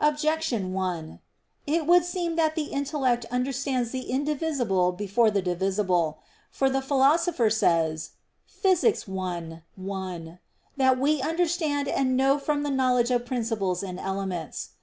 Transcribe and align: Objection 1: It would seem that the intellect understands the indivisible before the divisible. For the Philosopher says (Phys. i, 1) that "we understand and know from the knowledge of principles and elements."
Objection 0.00 0.72
1: 0.72 1.18
It 1.66 1.86
would 1.86 2.02
seem 2.02 2.36
that 2.36 2.54
the 2.54 2.72
intellect 2.72 3.26
understands 3.30 3.90
the 3.90 4.10
indivisible 4.10 4.92
before 4.92 5.30
the 5.30 5.42
divisible. 5.42 6.20
For 6.50 6.70
the 6.70 6.80
Philosopher 6.80 7.50
says 7.50 8.12
(Phys. 8.64 9.06
i, 9.06 9.62
1) 9.84 10.38
that 10.78 10.98
"we 10.98 11.20
understand 11.20 11.86
and 11.86 12.16
know 12.16 12.38
from 12.38 12.62
the 12.62 12.70
knowledge 12.70 13.10
of 13.10 13.26
principles 13.26 13.82
and 13.82 14.00
elements." 14.00 14.70